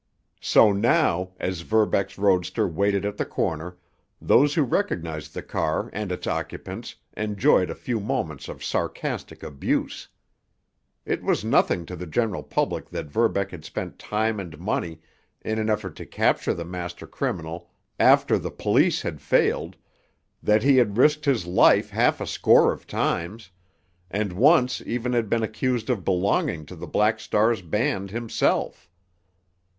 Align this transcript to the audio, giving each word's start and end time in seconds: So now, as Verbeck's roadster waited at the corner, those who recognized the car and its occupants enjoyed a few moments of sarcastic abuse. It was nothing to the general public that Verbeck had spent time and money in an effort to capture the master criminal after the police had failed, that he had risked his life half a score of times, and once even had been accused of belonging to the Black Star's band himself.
So 0.39 0.71
now, 0.71 1.33
as 1.39 1.61
Verbeck's 1.61 2.17
roadster 2.17 2.67
waited 2.67 3.05
at 3.05 3.17
the 3.17 3.23
corner, 3.23 3.77
those 4.19 4.55
who 4.55 4.63
recognized 4.63 5.35
the 5.35 5.43
car 5.43 5.91
and 5.93 6.11
its 6.11 6.25
occupants 6.25 6.95
enjoyed 7.15 7.69
a 7.69 7.75
few 7.75 7.99
moments 7.99 8.47
of 8.49 8.63
sarcastic 8.63 9.43
abuse. 9.43 10.07
It 11.05 11.21
was 11.21 11.45
nothing 11.45 11.85
to 11.85 11.95
the 11.95 12.07
general 12.07 12.41
public 12.41 12.89
that 12.89 13.11
Verbeck 13.11 13.51
had 13.51 13.63
spent 13.63 13.99
time 13.99 14.39
and 14.39 14.57
money 14.57 15.01
in 15.43 15.59
an 15.59 15.69
effort 15.69 15.95
to 15.97 16.07
capture 16.07 16.55
the 16.55 16.65
master 16.65 17.05
criminal 17.05 17.69
after 17.99 18.39
the 18.39 18.49
police 18.49 19.03
had 19.03 19.21
failed, 19.21 19.75
that 20.41 20.63
he 20.63 20.77
had 20.77 20.97
risked 20.97 21.25
his 21.25 21.45
life 21.45 21.91
half 21.91 22.19
a 22.19 22.25
score 22.25 22.73
of 22.73 22.87
times, 22.87 23.51
and 24.09 24.33
once 24.33 24.81
even 24.83 25.13
had 25.13 25.29
been 25.29 25.43
accused 25.43 25.91
of 25.91 26.03
belonging 26.03 26.65
to 26.65 26.75
the 26.75 26.87
Black 26.87 27.19
Star's 27.19 27.61
band 27.61 28.09
himself. 28.09 28.89